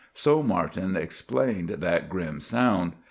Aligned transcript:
So 0.15 0.41
Martin 0.41 0.95
explained 0.95 1.69
that 1.69 2.09
grim 2.09 2.39
sound. 2.39 2.93